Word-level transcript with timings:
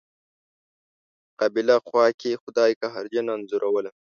مقابله 1.29 1.75
خوا 1.87 2.05
کې 2.19 2.31
خدای 2.43 2.71
قهرجنه 2.81 3.31
انځوروله. 3.37 3.91